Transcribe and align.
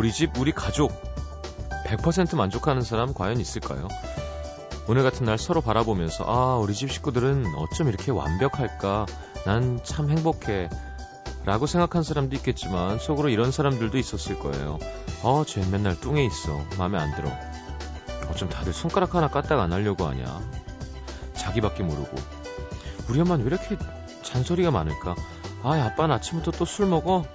우리 0.00 0.12
집, 0.12 0.38
우리 0.38 0.50
가족 0.50 0.90
100% 1.84 2.34
만족하는 2.34 2.80
사람 2.80 3.12
과연 3.12 3.38
있을까요? 3.38 3.86
오늘 4.88 5.02
같은 5.02 5.26
날 5.26 5.36
서로 5.36 5.60
바라보면서 5.60 6.24
아, 6.26 6.56
우리 6.56 6.72
집 6.72 6.90
식구들은 6.90 7.44
어쩜 7.58 7.86
이렇게 7.88 8.10
완벽할까? 8.10 9.04
난 9.44 9.78
참 9.84 10.08
행복해. 10.08 10.70
라고 11.44 11.66
생각한 11.66 12.02
사람도 12.02 12.34
있겠지만 12.36 12.98
속으로 12.98 13.28
이런 13.28 13.52
사람들도 13.52 13.98
있었을 13.98 14.38
거예요. 14.38 14.78
어, 15.22 15.44
쟤 15.46 15.62
맨날 15.70 16.00
뚱에 16.00 16.24
있어. 16.24 16.58
마음에 16.78 16.98
안 16.98 17.14
들어. 17.14 17.30
어쩜 18.30 18.48
다들 18.48 18.72
손가락 18.72 19.14
하나 19.14 19.28
까딱 19.28 19.60
안 19.60 19.70
하려고 19.70 20.06
하냐. 20.06 20.40
자기밖에 21.34 21.82
모르고. 21.82 22.16
우리 23.10 23.20
엄마는 23.20 23.44
왜 23.44 23.50
이렇게 23.50 23.76
잔소리가 24.22 24.70
많을까? 24.70 25.14
아, 25.62 25.74
아빠는 25.74 26.14
아침부터 26.14 26.52
또 26.52 26.64
술 26.64 26.86
먹어? 26.86 27.26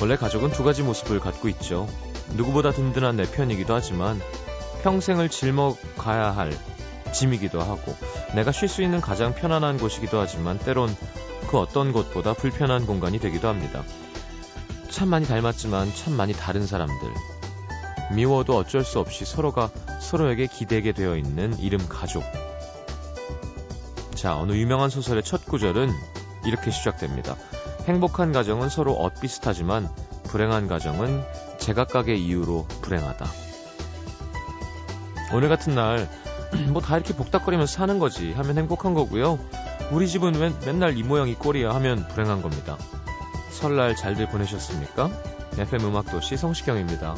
원래 0.00 0.16
가족은 0.16 0.50
두 0.50 0.64
가지 0.64 0.82
모습을 0.82 1.20
갖고 1.20 1.48
있죠. 1.48 1.86
누구보다 2.34 2.70
든든한 2.72 3.16
내 3.16 3.24
편이기도 3.24 3.74
하지만 3.74 4.20
평생을 4.82 5.28
짊어가야 5.28 6.30
할 6.30 6.52
짐이기도 7.12 7.60
하고 7.60 7.94
내가 8.34 8.52
쉴 8.52 8.68
수 8.68 8.82
있는 8.82 9.00
가장 9.00 9.34
편안한 9.34 9.78
곳이기도 9.78 10.18
하지만 10.18 10.58
때론 10.58 10.94
그 11.48 11.58
어떤 11.58 11.92
곳보다 11.92 12.34
불편한 12.34 12.86
공간이 12.86 13.18
되기도 13.18 13.48
합니다. 13.48 13.82
참 14.88 15.08
많이 15.08 15.26
닮았지만 15.26 15.94
참 15.94 16.14
많이 16.14 16.32
다른 16.32 16.66
사람들. 16.66 17.12
미워도 18.14 18.56
어쩔 18.56 18.84
수 18.84 18.98
없이 18.98 19.24
서로가 19.24 19.70
서로에게 20.00 20.46
기대게 20.46 20.92
되어 20.92 21.16
있는 21.16 21.58
이름 21.58 21.86
가족. 21.88 22.24
자, 24.14 24.36
어느 24.36 24.52
유명한 24.52 24.90
소설의 24.90 25.22
첫 25.22 25.44
구절은 25.46 25.90
이렇게 26.44 26.70
시작됩니다. 26.70 27.36
행복한 27.90 28.30
가정은 28.32 28.68
서로 28.68 28.92
엇비슷하지만 28.92 29.88
불행한 30.24 30.68
가정은 30.68 31.22
제각각의 31.58 32.24
이유로 32.24 32.66
불행하다. 32.82 33.26
오늘 35.32 35.48
같은 35.48 35.74
날, 35.74 36.08
뭐 36.70 36.80
다 36.80 36.96
이렇게 36.96 37.14
복닥거리면서 37.14 37.72
사는 37.72 37.98
거지 37.98 38.32
하면 38.32 38.58
행복한 38.58 38.94
거고요. 38.94 39.38
우리 39.90 40.06
집은 40.08 40.36
왜 40.36 40.52
맨날 40.64 40.96
이 40.96 41.02
모양 41.02 41.28
이 41.28 41.34
꼴이야 41.34 41.74
하면 41.74 42.06
불행한 42.08 42.42
겁니다. 42.42 42.78
설날 43.50 43.96
잘들 43.96 44.28
보내셨습니까? 44.28 45.10
FM 45.58 45.84
음악도시 45.86 46.36
성시경입니다. 46.36 47.16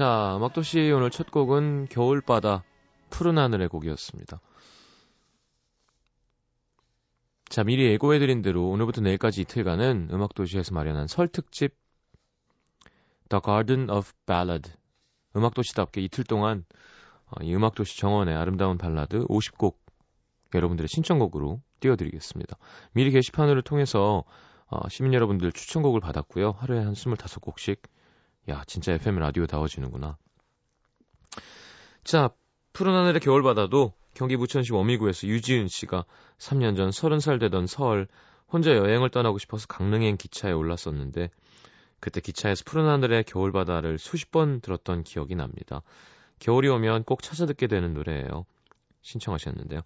자, 0.00 0.38
막도시 0.40 0.92
오늘 0.92 1.10
첫 1.10 1.30
곡은 1.30 1.88
겨울바다 1.90 2.64
푸른 3.10 3.36
하늘의 3.36 3.68
곡이었습니다. 3.68 4.40
자, 7.50 7.64
미리 7.64 7.84
예고해드린 7.84 8.40
대로 8.40 8.70
오늘부터 8.70 9.02
내일까지 9.02 9.42
이틀간은 9.42 10.08
음악도시에서 10.10 10.72
마련한 10.72 11.06
설 11.06 11.28
특집 11.28 11.76
The 13.28 13.42
Garden 13.44 13.90
of 13.90 14.10
Ballad 14.24 14.72
음악도시답게 15.36 16.00
이틀 16.00 16.24
동안 16.24 16.64
어, 17.26 17.42
이 17.42 17.54
음악도시 17.54 17.98
정원의 17.98 18.34
아름다운 18.34 18.78
발라드 18.78 19.26
50곡 19.26 19.76
여러분들의 20.54 20.88
신청곡으로 20.88 21.60
띄워드리겠습니다. 21.80 22.56
미리 22.92 23.10
게시판을 23.10 23.60
통해서 23.60 24.24
어, 24.68 24.88
시민 24.88 25.12
여러분들 25.12 25.52
추천곡을 25.52 26.00
받았고요. 26.00 26.52
하루에 26.52 26.78
한 26.78 26.94
25곡씩 26.94 27.80
야, 28.48 28.64
진짜 28.66 28.92
FM 28.92 29.16
라디오 29.16 29.46
다워지는구나. 29.46 30.16
자, 32.04 32.30
푸른 32.72 32.94
하늘의 32.94 33.20
겨울바다도 33.20 33.92
경기 34.14 34.36
부천시 34.36 34.72
워미구에서 34.72 35.26
유지은 35.26 35.68
씨가 35.68 36.04
3년 36.38 36.76
전 36.76 36.90
30살 36.90 37.38
되던 37.38 37.66
설 37.66 38.08
혼자 38.48 38.74
여행을 38.74 39.10
떠나고 39.10 39.38
싶어서 39.38 39.66
강릉행 39.66 40.16
기차에 40.16 40.52
올랐었는데 40.52 41.30
그때 42.00 42.20
기차에서 42.20 42.64
푸른 42.64 42.86
하늘의 42.86 43.24
겨울바다를 43.24 43.98
수십 43.98 44.30
번 44.30 44.60
들었던 44.60 45.04
기억이 45.04 45.36
납니다. 45.36 45.82
겨울이 46.38 46.68
오면 46.68 47.04
꼭 47.04 47.22
찾아 47.22 47.46
듣게 47.46 47.66
되는 47.66 47.92
노래예요. 47.92 48.46
신청하셨는데요. 49.02 49.82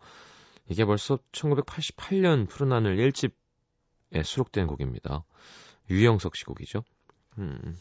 이게 0.69 0.85
벌써 0.85 1.19
1988년 1.33 2.49
푸른 2.49 2.73
하늘 2.73 2.97
1집에 2.97 3.33
수록된 4.25 4.67
곡입니다. 4.69 5.25
유영석 5.91 6.37
씨 6.37 6.45
곡이죠. 6.45 6.85
음. 7.39 7.77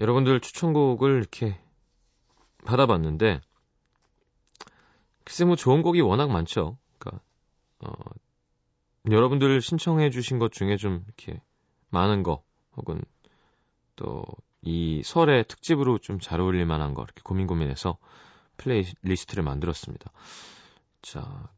여러분들 0.00 0.40
추천곡을 0.40 1.18
이렇게 1.18 1.58
받아봤는데 2.64 3.40
글쎄 5.24 5.44
뭐 5.44 5.56
좋은 5.56 5.82
곡이 5.82 6.00
워낙 6.00 6.30
많죠. 6.30 6.76
그러니까 6.98 7.22
어, 7.80 7.92
여러분들 9.10 9.60
신청해 9.60 10.10
주신 10.10 10.38
것 10.38 10.52
중에 10.52 10.76
좀 10.76 11.04
이렇게 11.06 11.40
많은 11.90 12.22
거 12.22 12.42
혹은 12.76 13.02
또 13.96 14.24
이 14.64 15.02
설의 15.04 15.44
특집으로 15.46 15.98
좀 15.98 16.18
잘 16.20 16.40
어울릴 16.40 16.64
만한 16.64 16.94
거 16.94 17.02
이렇게 17.02 17.20
고민 17.22 17.46
고민해서 17.46 17.98
playlist를 18.56 19.44
만들었습니다. 19.44 20.10
자, 21.02 21.48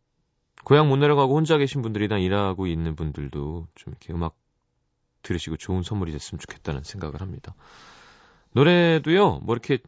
고향 0.65 0.89
못 0.89 0.97
내려가고 0.97 1.37
혼자 1.37 1.57
계신 1.57 1.83
분들이나 1.83 2.19
일하고 2.19 2.67
있는 2.67 2.97
분들도 2.97 3.69
좀 3.75 3.93
이렇게 3.93 4.13
음악 4.13 4.35
들으시고 5.23 5.57
좋은 5.57 5.83
선물이 5.83 6.11
됐으면 6.11 6.41
좋겠다는 6.41 6.83
생각을 6.83 7.21
합니다. 7.21 7.55
노래도요, 8.57 9.41
뭐 9.41 9.55
이렇게 9.55 9.79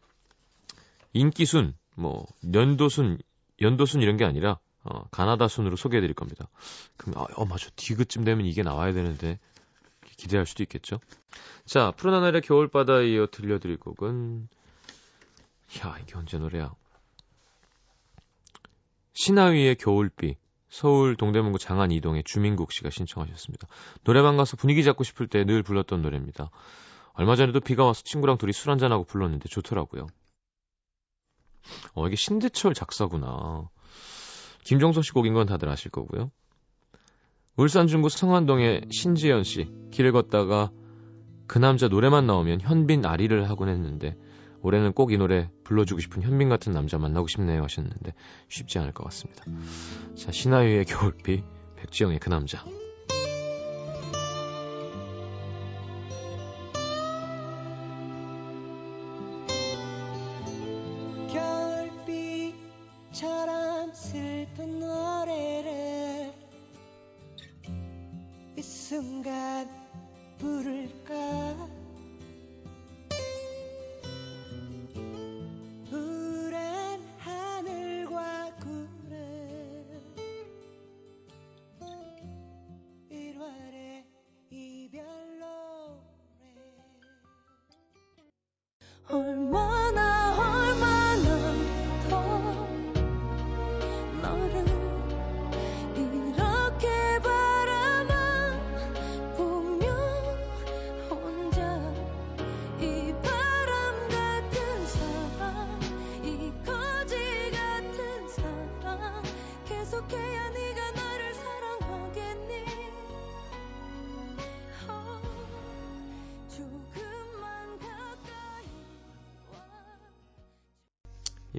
인기순, 1.13 1.73
뭐 1.95 2.27
연도순, 2.53 3.17
연도순 3.59 4.01
이런 4.03 4.15
게 4.15 4.25
아니라 4.25 4.59
어, 4.83 5.07
가나다 5.09 5.47
순으로 5.47 5.75
소개해 5.75 6.01
드릴 6.01 6.13
겁니다. 6.13 6.47
그럼 6.95 7.17
아, 7.17 7.25
어 7.35 7.45
맞아. 7.45 7.69
디귿쯤 7.75 8.23
되면 8.23 8.45
이게 8.45 8.61
나와야 8.61 8.93
되는데 8.93 9.39
기대할 10.17 10.45
수도 10.45 10.61
있겠죠. 10.63 10.99
자, 11.65 11.91
푸른 11.97 12.13
하늘의 12.13 12.41
겨울바다에 12.41 13.07
이어 13.07 13.27
들려드릴 13.31 13.77
곡은 13.77 14.47
야, 15.79 15.97
이게 16.03 16.15
언제 16.15 16.37
노래야? 16.37 16.71
신하위의 19.13 19.75
겨울비 19.77 20.35
서울 20.69 21.15
동대문구 21.15 21.57
장안 21.57 21.91
이동의 21.91 22.23
주민국 22.23 22.71
씨가 22.71 22.91
신청하셨습니다. 22.91 23.67
노래방 24.03 24.37
가서 24.37 24.57
분위기 24.57 24.83
잡고 24.83 25.03
싶을 25.03 25.27
때 25.27 25.43
늘 25.43 25.63
불렀던 25.63 26.03
노래입니다. 26.03 26.51
얼마 27.19 27.35
전에도 27.35 27.59
비가 27.59 27.83
와서 27.83 28.01
친구랑 28.01 28.37
둘이 28.37 28.53
술 28.53 28.71
한잔하고 28.71 29.03
불렀는데 29.03 29.49
좋더라고요. 29.49 30.07
어, 31.93 32.07
이게 32.07 32.15
신대철 32.15 32.73
작사구나. 32.73 33.69
김종석 34.63 35.03
씨 35.03 35.11
곡인 35.11 35.33
건 35.33 35.45
다들 35.45 35.67
아실 35.67 35.91
거고요. 35.91 36.31
울산 37.57 37.87
중구 37.87 38.07
성안동의 38.07 38.85
신지연 38.89 39.43
씨. 39.43 39.69
길을 39.91 40.13
걷다가 40.13 40.71
그 41.45 41.57
남자 41.59 41.89
노래만 41.89 42.25
나오면 42.25 42.61
현빈 42.61 43.05
아리를 43.05 43.49
하곤 43.49 43.67
했는데 43.67 44.15
올해는 44.61 44.93
꼭 44.93 45.11
이 45.11 45.17
노래 45.17 45.51
불러주고 45.65 45.99
싶은 45.99 46.21
현빈 46.21 46.47
같은 46.47 46.71
남자 46.71 46.97
만나고 46.97 47.27
싶네요 47.27 47.63
하셨는데 47.63 48.13
쉽지 48.47 48.79
않을 48.79 48.93
것 48.93 49.03
같습니다. 49.03 49.43
자, 50.15 50.31
신하유의 50.31 50.85
겨울비, 50.85 51.43
백지영의 51.75 52.19
그 52.19 52.29
남자. 52.29 52.63
Hanap 64.59 64.98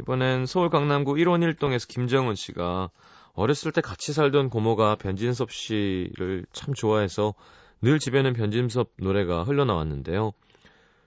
이번엔 0.00 0.46
서울 0.46 0.70
강남구 0.70 1.14
1원 1.14 1.44
1동에서 1.54 1.86
김정은 1.86 2.34
씨가 2.34 2.90
어렸을 3.34 3.70
때 3.70 3.82
같이 3.82 4.14
살던 4.14 4.48
고모가 4.48 4.96
변진섭 4.96 5.52
씨를 5.52 6.46
참 6.52 6.72
좋아해서 6.72 7.34
늘 7.82 7.98
집에는 7.98 8.32
변진섭 8.32 8.92
노래가 8.96 9.44
흘러나왔는데요. 9.44 10.32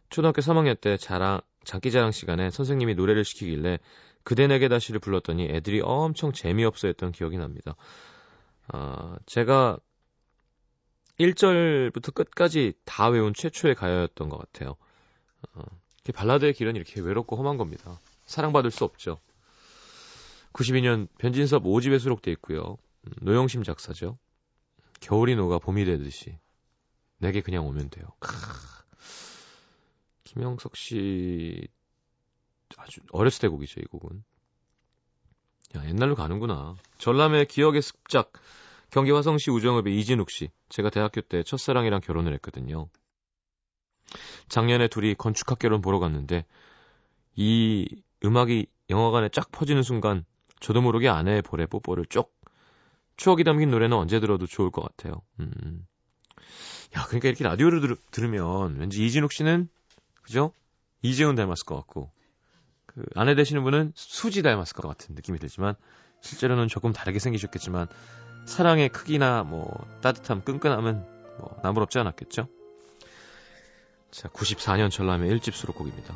초등학교 0.09 0.41
3학년 0.41 0.79
때 0.79 0.97
자랑, 0.97 1.41
장기자랑 1.63 2.11
시간에 2.11 2.51
선생님이 2.51 2.93
노래를 2.93 3.25
시키길래 3.25 3.79
그대 4.23 4.45
내게 4.45 4.67
다시를 4.67 4.99
불렀더니 4.99 5.47
애들이 5.49 5.81
엄청 5.81 6.31
재미없어 6.31 6.87
했던 6.87 7.11
기억이 7.11 7.37
납니다. 7.37 7.75
아, 8.67 9.17
제가 9.25 9.79
1절부터 11.19 12.13
끝까지 12.13 12.73
다 12.85 13.07
외운 13.07 13.33
최초의 13.33 13.73
가요였던 13.73 14.29
것 14.29 14.37
같아요. 14.37 14.75
어, 15.55 15.63
발라드의 16.13 16.53
길은 16.53 16.75
이렇게 16.75 17.01
외롭고 17.01 17.35
험한 17.37 17.57
겁니다. 17.57 17.99
사랑받을 18.25 18.71
수 18.71 18.83
없죠. 18.83 19.19
92년 20.53 21.07
변진섭 21.17 21.63
5집에 21.63 21.99
수록돼 21.99 22.31
있고요. 22.33 22.77
음, 23.05 23.11
노영심 23.21 23.63
작사죠. 23.63 24.17
겨울이 24.99 25.35
녹아 25.35 25.59
봄이 25.59 25.85
되듯이 25.85 26.37
내게 27.17 27.41
그냥 27.41 27.65
오면 27.67 27.89
돼요. 27.89 28.05
크. 28.19 28.33
김영석 30.23 30.75
씨 30.75 31.67
아주 32.77 33.01
어렸을 33.11 33.41
때 33.41 33.47
곡이죠, 33.47 33.81
이 33.81 33.83
곡은. 33.85 34.23
야, 35.75 35.85
옛날로 35.87 36.15
가는구나. 36.15 36.75
전람의 36.97 37.47
기억의 37.47 37.81
습작. 37.81 38.31
경기 38.89 39.11
화성시 39.11 39.51
우정읍의 39.51 39.97
이진욱 39.99 40.29
씨. 40.29 40.49
제가 40.69 40.89
대학교 40.89 41.21
때 41.21 41.43
첫사랑이랑 41.43 42.01
결혼을 42.01 42.33
했거든요. 42.35 42.89
작년에 44.49 44.87
둘이 44.87 45.15
건축학개론 45.15 45.81
보러 45.81 45.99
갔는데 45.99 46.45
이 47.35 48.03
음악이 48.25 48.67
영화관에 48.89 49.29
쫙 49.29 49.51
퍼지는 49.51 49.83
순간 49.83 50.25
저도 50.59 50.81
모르게 50.81 51.09
아내의 51.09 51.41
볼에 51.41 51.65
뽀뽀를 51.65 52.05
쪽. 52.05 52.33
추억이 53.15 53.43
담긴 53.43 53.69
노래는 53.69 53.95
언제 53.95 54.19
들어도 54.19 54.47
좋을 54.47 54.71
것 54.71 54.81
같아요. 54.81 55.21
음. 55.39 55.85
야, 56.95 57.05
그러니까 57.05 57.27
이렇게 57.27 57.43
라디오를 57.43 57.81
들, 57.81 57.95
들으면 58.11 58.77
왠지 58.77 59.05
이진욱 59.05 59.31
씨는 59.31 59.69
그죠? 60.21 60.53
이재훈 61.01 61.35
닮았을 61.35 61.65
것 61.65 61.75
같고 61.75 62.11
그 62.85 63.03
아내 63.15 63.35
되시는 63.35 63.63
분은 63.63 63.93
수지 63.95 64.41
닮았을 64.41 64.75
것 64.75 64.87
같은 64.87 65.15
느낌이 65.15 65.39
들지만 65.39 65.75
실제로는 66.21 66.67
조금 66.67 66.93
다르게 66.93 67.19
생기셨겠지만 67.19 67.87
사랑의 68.45 68.89
크기나 68.89 69.43
뭐 69.43 69.69
따뜻함, 70.01 70.41
끈끈함은 70.41 71.05
뭐 71.39 71.59
나무롭지 71.63 71.99
않았겠죠? 71.99 72.47
자, 74.11 74.29
94년 74.29 74.91
전람의 74.91 75.31
1집 75.31 75.53
수록곡입니다. 75.53 76.15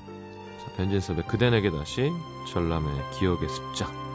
변진섭의 0.75 1.25
그대 1.27 1.49
내게 1.49 1.71
다시 1.71 2.11
전람의 2.51 3.11
기억의 3.19 3.49
습작 3.49 4.07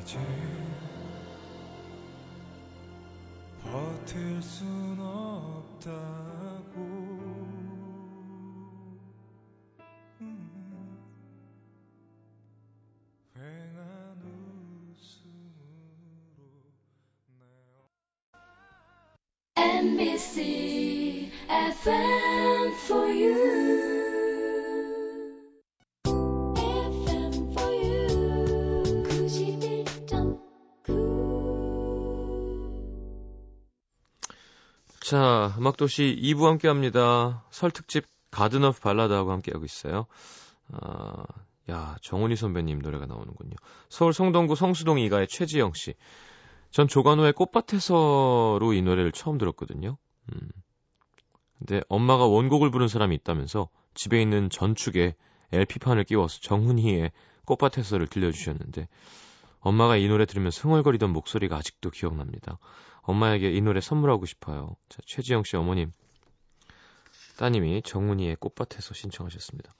이제 0.00 0.18
버틸 3.62 4.42
순 4.42 4.98
없다 4.98 6.39
자, 35.10 35.56
음악도시 35.58 36.20
2부 36.22 36.44
함께 36.44 36.68
합니다. 36.68 37.44
설 37.50 37.72
특집 37.72 38.06
Garden 38.30 38.62
Of 38.62 38.78
Ballad하고 38.78 39.32
함께 39.32 39.50
하고 39.52 39.64
있어요. 39.64 40.06
아, 40.70 41.24
야, 41.68 41.96
정훈희 42.00 42.36
선배님 42.36 42.78
노래가 42.78 43.06
나오는군요. 43.06 43.56
서울 43.88 44.12
성동구 44.12 44.54
성수동 44.54 44.98
2가의 44.98 45.28
최지영 45.28 45.72
씨. 45.74 45.94
전 46.70 46.86
조관우의 46.86 47.32
꽃밭에서로 47.32 48.72
이 48.72 48.82
노래를 48.82 49.10
처음 49.10 49.36
들었거든요. 49.36 49.98
음. 50.32 50.48
근데 51.58 51.80
엄마가 51.88 52.26
원곡을 52.26 52.70
부른 52.70 52.86
사람이 52.86 53.12
있다면서 53.16 53.68
집에 53.94 54.22
있는 54.22 54.48
전축에 54.48 55.16
LP판을 55.50 56.04
끼워서 56.04 56.38
정훈희의 56.40 57.10
꽃밭에서를 57.46 58.06
들려주셨는데 58.06 58.86
엄마가 59.58 59.96
이 59.96 60.06
노래 60.06 60.24
들으면서 60.24 60.68
흥얼거리던 60.68 61.10
목소리가 61.10 61.56
아직도 61.56 61.90
기억납니다. 61.90 62.60
엄마에게 63.02 63.50
이 63.50 63.60
노래 63.60 63.80
선물하고 63.80 64.26
싶어요. 64.26 64.76
자, 64.88 64.98
최지영 65.06 65.44
씨 65.44 65.56
어머님. 65.56 65.92
따님이 67.38 67.82
정훈이의 67.82 68.36
꽃밭에서 68.36 68.94
신청하셨습니다. 68.94 69.74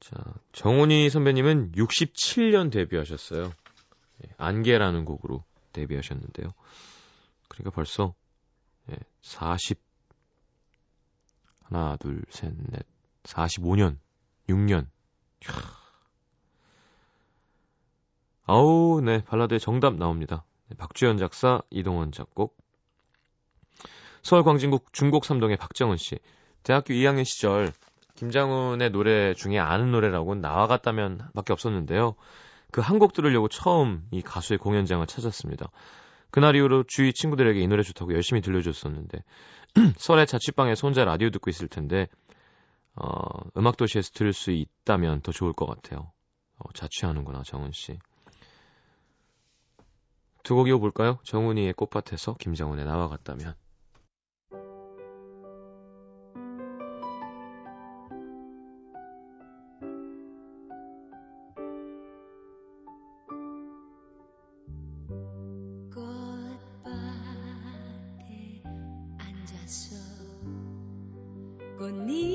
자, 0.00 0.16
정훈이 0.52 1.08
선배님은 1.10 1.72
67년 1.72 2.70
데뷔하셨어요. 2.70 3.52
예, 4.24 4.30
안개라는 4.36 5.04
곡으로 5.04 5.44
데뷔하셨는데요. 5.72 6.52
그러니까 7.48 7.70
벌써 7.70 8.14
예, 8.90 8.96
40 9.22 9.80
하나, 11.70 11.96
둘, 11.96 12.24
셋, 12.30 12.52
넷, 12.70 12.84
45년, 13.22 13.96
6년. 14.48 14.86
캬. 15.40 15.80
아우, 18.44 19.00
네, 19.00 19.22
발라드의 19.24 19.60
정답 19.60 19.94
나옵니다. 19.94 20.44
네, 20.70 20.76
박주현 20.76 21.18
작사, 21.18 21.60
이동원 21.70 22.12
작곡. 22.12 22.56
서울 24.22 24.44
광진국 24.44 24.92
중곡 24.92 25.24
삼동의 25.24 25.56
박정은 25.56 25.96
씨. 25.96 26.18
대학교 26.62 26.94
2학년 26.94 27.24
시절 27.24 27.72
김장훈의 28.16 28.90
노래 28.90 29.34
중에 29.34 29.58
아는 29.58 29.90
노래라고는 29.90 30.40
나와 30.42 30.66
같다면 30.66 31.28
밖에 31.34 31.52
없었는데요. 31.52 32.14
그 32.70 32.82
한 32.82 32.98
곡 33.00 33.14
들으려고 33.14 33.48
처음 33.48 34.06
이 34.12 34.22
가수의 34.22 34.58
공연장을 34.58 35.04
찾았습니다. 35.06 35.70
그날 36.30 36.54
이후로 36.54 36.84
주위 36.84 37.12
친구들에게 37.12 37.58
이 37.60 37.66
노래 37.66 37.82
좋다고 37.82 38.14
열심히 38.14 38.40
들려줬었는데 38.40 39.24
설에 39.98 40.24
자취방에서 40.26 40.86
혼자 40.86 41.04
라디오 41.04 41.30
듣고 41.30 41.50
있을 41.50 41.66
텐데 41.66 42.06
어, 42.94 43.08
음악도시에서 43.56 44.10
들을 44.14 44.32
수 44.32 44.52
있다면 44.52 45.22
더 45.22 45.32
좋을 45.32 45.52
것 45.52 45.66
같아요. 45.66 46.12
어, 46.58 46.72
자취하는구나 46.74 47.42
정은 47.42 47.72
씨. 47.72 47.98
두 50.50 50.56
곡 50.56 50.66
이어볼까요? 50.66 51.20
정훈이의 51.22 51.74
꽃밭에서 51.74 52.34
김정훈의 52.40 52.84
나와갔다면 52.84 53.54
꽃밭에 66.90 68.62
앉았어 69.18 69.94
꽃잎 71.78 72.29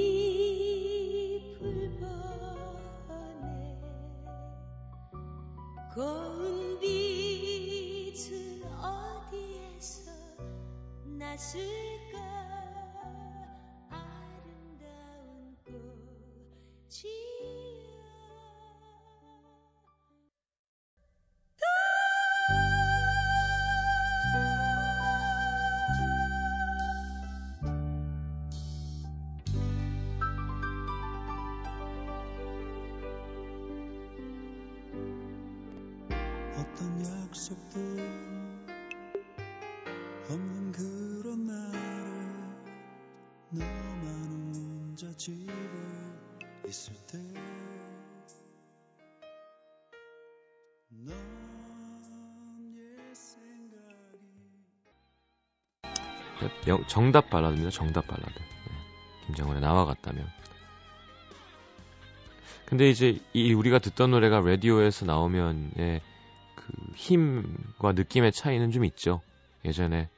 속도 37.46 37.80
없는 40.32 40.72
그런 40.72 41.46
날에 41.46 41.78
너만 43.52 44.56
혼자 44.56 45.16
집에 45.16 45.54
있을 46.68 46.96
때 47.06 47.20
정답 56.88 57.30
발라드입니다. 57.30 57.70
정답 57.70 58.08
발라드. 58.08 58.34
네. 58.34 59.26
김정은의 59.28 59.62
나와 59.62 59.86
같다면. 59.86 60.28
근데 62.66 62.90
이제 62.90 63.20
이 63.34 63.54
우리가 63.54 63.78
듣던 63.78 64.10
노래가 64.10 64.40
라디오에서 64.40 65.06
나오면 65.06 65.74
예, 65.78 66.02
그 66.56 66.64
힘과 66.96 67.94
느낌의 67.94 68.32
차이는 68.32 68.72
좀 68.72 68.86
있죠. 68.86 69.22
예전에 69.64 70.10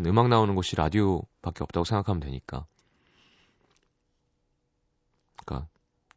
음악 0.00 0.28
나오는 0.28 0.54
곳이 0.54 0.76
라디오밖에 0.76 1.62
없다고 1.62 1.84
생각하면 1.84 2.20
되니까. 2.20 2.66
그러니까 5.36 5.68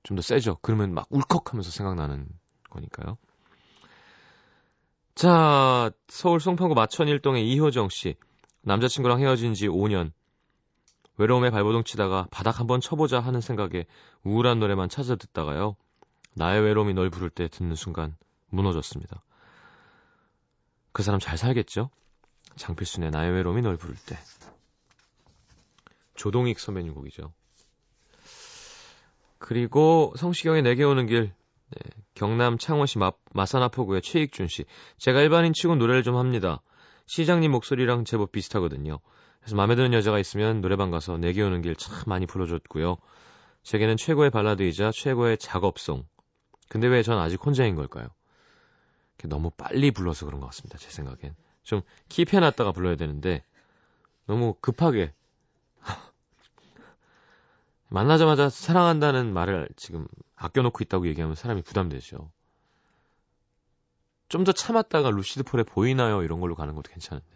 좀 0.03 0.15
더 0.15 0.21
세죠. 0.21 0.57
그러면 0.61 0.93
막 0.93 1.07
울컥하면서 1.09 1.71
생각나는 1.71 2.27
거니까요. 2.69 3.17
자, 5.15 5.91
서울 6.07 6.39
송파구 6.39 6.73
마천 6.73 7.07
일동의 7.07 7.49
이효정 7.49 7.89
씨. 7.89 8.15
남자친구랑 8.61 9.19
헤어진 9.19 9.53
지 9.53 9.67
5년. 9.67 10.11
외로움에 11.17 11.51
발버둥 11.51 11.83
치다가 11.83 12.27
바닥 12.31 12.59
한번 12.59 12.81
쳐보자 12.81 13.19
하는 13.19 13.39
생각에 13.39 13.85
우울한 14.23 14.59
노래만 14.59 14.89
찾아 14.89 15.15
듣다가요. 15.15 15.75
나의 16.33 16.61
외로움이 16.61 16.93
널 16.93 17.09
부를 17.09 17.29
때 17.29 17.47
듣는 17.47 17.75
순간 17.75 18.15
무너졌습니다. 18.49 19.21
그 20.93 21.03
사람 21.03 21.19
잘 21.19 21.37
살겠죠? 21.37 21.89
장필순의 22.55 23.11
나의 23.11 23.31
외로움이 23.31 23.61
널 23.61 23.77
부를 23.77 23.95
때. 24.05 24.17
조동익 26.15 26.59
선배님 26.59 26.93
곡이죠. 26.93 27.33
그리고 29.39 30.13
성시경의 30.17 30.61
내게 30.61 30.83
오는 30.83 31.05
길, 31.07 31.33
네, 31.71 31.91
경남 32.13 32.57
창원시 32.57 32.99
마, 32.99 33.11
마산아포구의 33.33 34.01
최익준 34.01 34.47
씨. 34.47 34.65
제가 34.97 35.21
일반인 35.21 35.53
치고 35.53 35.75
노래를 35.75 36.03
좀 36.03 36.15
합니다. 36.15 36.61
시장님 37.07 37.51
목소리랑 37.51 38.05
제법 38.05 38.31
비슷하거든요. 38.31 38.99
그래서 39.41 39.55
마음에 39.57 39.75
드는 39.75 39.91
여자가 39.93 40.19
있으면 40.19 40.61
노래방 40.61 40.91
가서 40.91 41.17
내게 41.17 41.41
오는 41.41 41.61
길 41.61 41.75
참 41.75 41.95
많이 42.07 42.25
불러줬고요. 42.25 42.97
제게는 43.63 43.97
최고의 43.97 44.29
발라드이자 44.29 44.91
최고의 44.93 45.37
작업송. 45.37 46.05
근데 46.69 46.87
왜 46.87 47.01
전 47.03 47.19
아직 47.19 47.43
혼자인 47.45 47.75
걸까요? 47.75 48.07
너무 49.27 49.49
빨리 49.51 49.91
불러서 49.91 50.25
그런 50.25 50.39
것 50.41 50.47
같습니다. 50.47 50.77
제 50.77 50.89
생각엔. 50.89 51.35
좀 51.63 51.81
킵해놨다가 52.09 52.73
불러야 52.73 52.95
되는데 52.95 53.43
너무 54.25 54.55
급하게 54.61 55.13
만나자마자 57.89 58.49
사랑한다는 58.49 59.33
말을 59.33 59.69
지금 59.75 60.07
아껴놓고 60.35 60.83
있다고 60.83 61.07
얘기하면 61.07 61.35
사람이 61.35 61.61
부담되죠. 61.63 62.29
좀 64.29 64.43
더 64.45 64.51
참았다가 64.51 65.11
루시드 65.11 65.43
폴의 65.43 65.63
보이나요? 65.65 66.23
이런 66.23 66.39
걸로 66.41 66.55
가는 66.55 66.73
것도 66.75 66.91
괜찮은데. 66.91 67.27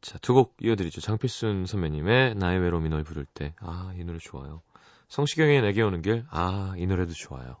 자, 0.00 0.18
두 0.18 0.34
곡 0.34 0.56
이어드리죠. 0.60 1.00
장필순 1.00 1.66
선배님의 1.66 2.34
나의 2.34 2.60
외로움이 2.60 2.88
널 2.90 3.04
부를 3.04 3.24
때. 3.24 3.54
아, 3.60 3.92
이 3.96 4.04
노래 4.04 4.18
좋아요. 4.18 4.62
성시경의 5.08 5.62
내게 5.62 5.80
오는 5.82 6.02
길. 6.02 6.26
아, 6.30 6.74
이 6.76 6.86
노래도 6.86 7.12
좋아요. 7.14 7.56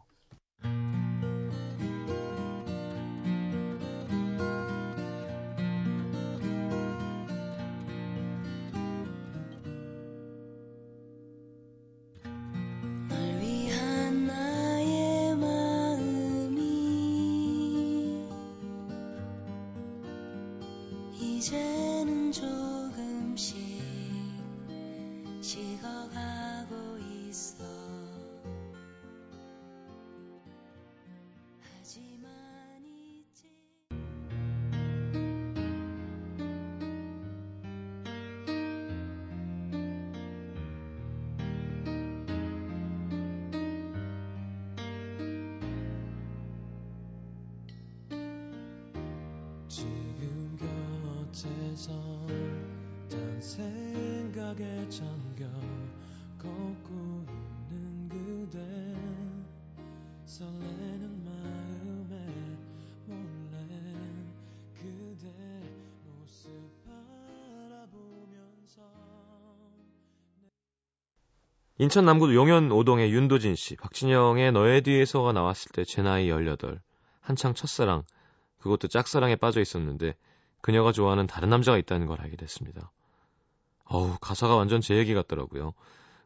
단 53.10 53.40
생각에 53.40 54.88
잠겨 54.88 55.44
걷고 56.38 57.13
인천 71.78 72.04
남구 72.04 72.34
용현 72.34 72.70
오동의 72.70 73.12
윤도진 73.12 73.56
씨, 73.56 73.74
박진영의 73.76 74.52
너의 74.52 74.82
뒤에서가 74.82 75.32
나왔을 75.32 75.72
때 75.72 75.84
제 75.84 76.02
나이 76.02 76.28
18. 76.28 76.80
한창 77.20 77.54
첫사랑, 77.54 78.04
그것도 78.60 78.88
짝사랑에 78.88 79.36
빠져 79.36 79.60
있었는데 79.60 80.14
그녀가 80.60 80.92
좋아하는 80.92 81.26
다른 81.26 81.48
남자가 81.50 81.76
있다는 81.78 82.06
걸 82.06 82.20
알게 82.20 82.36
됐습니다. 82.36 82.92
어우, 83.86 84.16
가사가 84.20 84.56
완전 84.56 84.80
제 84.80 84.96
얘기 84.96 85.14
같더라고요. 85.14 85.74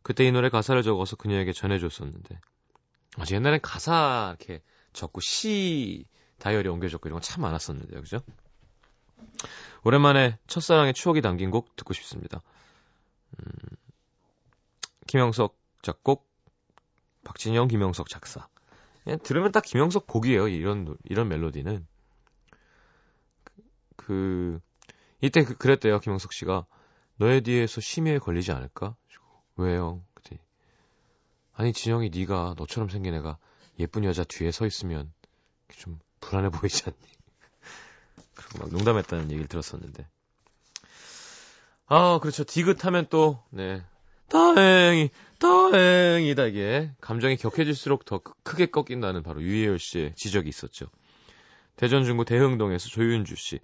그때 0.03 0.25
이 0.27 0.33
노래 0.33 0.49
가사를 0.49 0.81
적어서 0.83 1.17
그녀에게 1.17 1.53
전해줬었는데. 1.53 2.39
아주 3.17 3.35
옛날엔 3.35 3.61
가사 3.63 4.37
이렇게 4.39 4.63
적고 4.93 5.21
시 5.21 6.05
다이어리 6.39 6.69
옮겨 6.69 6.89
적고 6.89 7.09
이런 7.09 7.21
거 7.21 7.25
참 7.25 7.43
많았었는데요. 7.43 8.01
그죠? 8.03 8.21
오랜만에 9.83 10.39
첫사랑의 10.47 10.95
추억이 10.95 11.21
담긴 11.21 11.51
곡 11.51 11.75
듣고 11.77 11.95
싶습니다. 11.95 12.43
음, 13.39 13.53
김영석 15.09 15.59
작곡, 15.83 16.29
박진영, 17.25 17.67
김영석 17.67 18.09
작사. 18.09 18.47
그냥 19.03 19.19
들으면 19.23 19.53
딱 19.53 19.65
김영석 19.65 20.07
곡이에요. 20.07 20.49
이런 20.49 20.97
이런 21.03 21.29
멜로디는. 21.29 21.87
그 23.97 24.61
이때 25.21 25.45
그, 25.45 25.57
그랬대요 25.57 25.99
김영석 25.99 26.33
씨가 26.33 26.67
너에 27.17 27.41
대해서 27.41 27.81
심의에 27.81 28.19
걸리지 28.19 28.53
않을까? 28.53 28.95
왜요? 29.57 30.05
그랬더니 30.15 30.41
아니 31.55 31.73
진영이 31.73 32.11
네가 32.11 32.55
너처럼 32.59 32.91
생긴 32.91 33.15
애가 33.15 33.39
예쁜 33.81 34.05
여자 34.05 34.25
뒤에 34.25 34.53
서 34.53 34.67
있으면 34.67 35.13
좀 35.69 35.99
불안해 36.21 36.51
보이지 36.51 36.85
않니? 36.87 36.97
그리고 38.35 38.59
막 38.59 38.69
농담했다는 38.71 39.31
얘기를 39.31 39.49
들었었는데 39.49 40.07
아 41.87 42.19
그렇죠 42.21 42.45
디귿하면 42.45 43.07
또 43.09 43.43
네. 43.51 43.83
다행히 44.31 45.11
다행이다 45.39 46.47
이게 46.47 46.91
감정이 47.01 47.37
격해질수록 47.37 48.05
더 48.05 48.19
크게 48.43 48.67
꺾인다는 48.67 49.23
바로 49.23 49.43
유희열 49.43 49.79
씨의 49.79 50.15
지적이 50.17 50.49
있었죠. 50.49 50.87
대전 51.77 52.05
중구 52.05 52.25
대흥동에서 52.25 52.89
조윤주 52.89 53.37
씨 53.37 53.61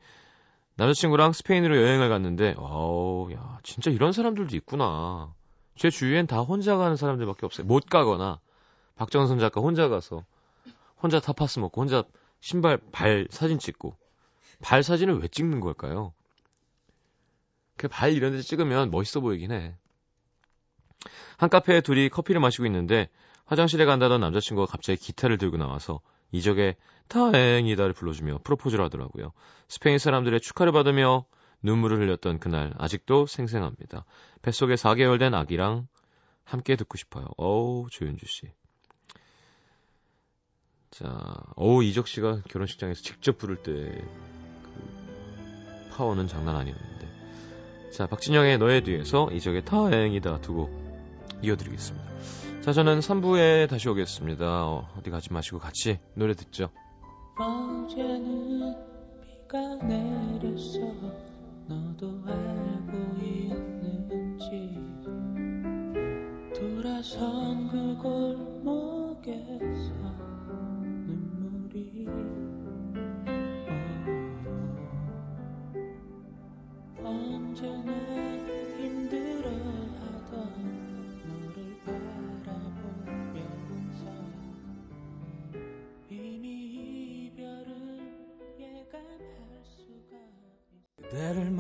남자친구랑 0.77 1.33
스페인으로 1.33 1.77
여행을 1.77 2.09
갔는데, 2.09 2.55
어우, 2.57 3.33
야, 3.33 3.59
진짜 3.63 3.91
이런 3.93 4.13
사람들도 4.13 4.57
있구나. 4.57 5.33
제 5.77 5.89
주위엔 5.89 6.27
다 6.27 6.41
혼자 6.41 6.77
가는 6.77 6.97
사람들밖에 6.97 7.47
없어요. 7.47 7.67
못 7.67 7.87
가거나, 7.87 8.41
박정선 8.97 9.39
작가 9.39 9.61
혼자 9.61 9.89
가서, 9.89 10.25
혼자 11.01 11.21
타파스 11.21 11.61
먹고, 11.61 11.81
혼자 11.81 12.03
신발, 12.41 12.79
발 12.91 13.29
사진 13.31 13.61
찍고, 13.61 13.97
발 14.63 14.83
사진을 14.83 15.21
왜 15.21 15.29
찍는 15.29 15.61
걸까요? 15.61 16.13
그 17.77 17.89
발 17.89 18.13
이런 18.13 18.33
데 18.33 18.41
찍으면 18.43 18.91
멋있어 18.91 19.21
보이긴 19.21 19.53
해. 19.53 19.77
한 21.37 21.51
카페에 21.51 21.81
둘이 21.81 22.09
커피를 22.09 22.41
마시고 22.41 22.67
있는데, 22.67 23.09
화장실에 23.47 23.85
간다던 23.85 24.21
남자친구가 24.21 24.71
갑자기 24.71 24.99
기타를 24.99 25.39
들고 25.39 25.57
나와서 25.57 26.01
이적의 26.33 26.77
다행이다를 27.09 27.93
불러주며 27.93 28.41
프로포즈를 28.45 28.85
하더라고요. 28.87 29.33
스페인 29.69 29.99
사람들의 29.99 30.41
축하를 30.41 30.73
받으며 30.73 31.27
눈물을 31.63 31.99
흘렸던 31.99 32.39
그날 32.41 32.73
아직도 32.79 33.27
생생합니다. 33.27 34.05
뱃속에 34.43 34.75
4개월 34.75 35.19
된 35.19 35.35
아기랑 35.35 35.87
함께 36.45 36.77
듣고 36.77 36.97
싶어요. 36.97 37.27
어우 37.37 37.89
조윤주 37.91 38.27
씨. 38.27 38.51
자, 40.91 41.37
어우 41.57 41.83
이적 41.85 42.07
씨가 42.07 42.43
결혼식장에서 42.49 43.03
직접 43.03 43.39
부를 43.39 43.57
때 43.57 44.05
그 44.65 45.91
파워는 45.97 46.27
장난 46.27 46.57
아니었는데. 46.57 47.09
자, 47.93 48.07
박진영의 48.07 48.59
너의 48.59 48.83
뒤에서 48.83 49.31
이적의 49.31 49.65
다행이다 49.65 50.41
두곡 50.41 50.84
이어드리겠습니다. 51.43 52.07
자, 52.63 52.73
저는 52.73 53.01
3부에 53.01 53.69
다시 53.69 53.89
오겠습니다. 53.89 54.45
어, 54.47 54.89
어디 54.99 55.11
가지 55.11 55.33
마시고 55.33 55.59
같이 55.59 55.99
노래 56.15 56.35
듣죠. 56.35 56.71
어제는 57.37 58.75
비가 59.21 59.59
내렸어 59.85 60.79
너도 61.67 62.23
알고 62.27 63.21
있는지 63.23 64.79
돌아선 66.55 67.69
그 67.69 67.99
골목에서 68.03 70.14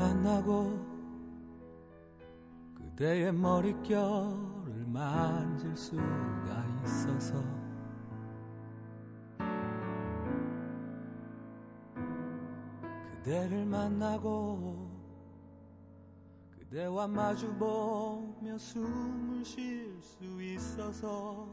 만나고 0.04 0.84
그대의 2.74 3.32
머릿결을 3.32 4.84
만질 4.86 5.74
수가 5.74 6.64
있어서 6.84 7.42
그대를 13.22 13.64
만나고 13.64 14.90
그대와 16.58 17.08
마주보며 17.08 18.58
숨을 18.58 19.42
쉴 19.42 19.98
수 20.02 20.42
있어서 20.42 21.48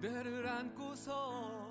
그대를 0.00 0.48
안고서 0.48 1.65